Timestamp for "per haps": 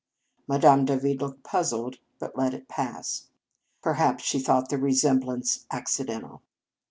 3.83-4.23